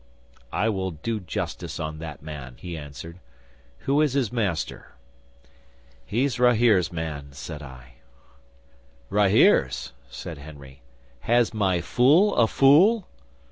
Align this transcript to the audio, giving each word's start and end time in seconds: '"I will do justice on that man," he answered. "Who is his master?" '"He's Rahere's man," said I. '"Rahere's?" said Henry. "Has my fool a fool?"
'"I 0.51 0.69
will 0.69 0.89
do 0.89 1.19
justice 1.19 1.79
on 1.79 1.99
that 1.99 2.23
man," 2.23 2.55
he 2.57 2.75
answered. 2.75 3.19
"Who 3.81 4.01
is 4.01 4.13
his 4.13 4.31
master?" 4.31 4.95
'"He's 6.03 6.39
Rahere's 6.39 6.91
man," 6.91 7.33
said 7.33 7.61
I. 7.61 7.97
'"Rahere's?" 9.11 9.93
said 10.09 10.39
Henry. 10.39 10.81
"Has 11.19 11.53
my 11.53 11.81
fool 11.81 12.35
a 12.35 12.47
fool?" 12.47 13.05